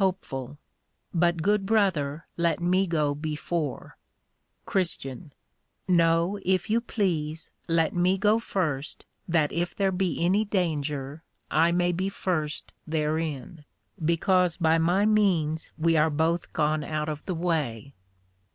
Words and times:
HOPE. 0.00 0.56
But 1.12 1.42
good 1.42 1.66
Brother 1.66 2.26
let 2.38 2.60
me 2.60 2.86
go 2.86 3.14
before. 3.14 3.98
CHE. 4.66 5.16
No, 5.86 6.38
if 6.46 6.70
you 6.70 6.80
please, 6.80 7.50
let 7.68 7.94
me 7.94 8.16
go 8.16 8.38
first, 8.38 9.04
that 9.28 9.52
if 9.52 9.76
there 9.76 9.92
be 9.92 10.24
any 10.24 10.46
danger, 10.46 11.22
I 11.50 11.72
may 11.72 11.92
be 11.92 12.08
first 12.08 12.72
therein, 12.86 13.66
because 14.02 14.56
by 14.56 14.78
my 14.78 15.04
means 15.04 15.70
we 15.76 15.94
are 15.98 16.08
both 16.08 16.54
gone 16.54 16.82
out 16.82 17.10
of 17.10 17.22
the 17.26 17.34
way. 17.34 17.92